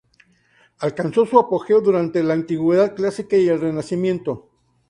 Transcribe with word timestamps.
Alcanzó 0.79 1.27
su 1.27 1.37
apogeo 1.37 1.79
durante 1.79 2.23
la 2.23 2.33
Antigüedad 2.33 2.95
clásica 2.95 3.37
y 3.37 3.47
el 3.49 3.59
Renacimiento. 3.61 4.49